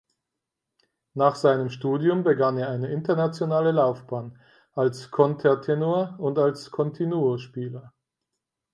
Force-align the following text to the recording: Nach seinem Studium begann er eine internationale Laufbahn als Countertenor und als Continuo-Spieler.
Nach 1.13 1.35
seinem 1.35 1.69
Studium 1.69 2.23
begann 2.23 2.57
er 2.57 2.69
eine 2.71 2.87
internationale 2.87 3.71
Laufbahn 3.71 4.39
als 4.73 5.11
Countertenor 5.11 6.15
und 6.17 6.39
als 6.39 6.71
Continuo-Spieler. 6.71 7.93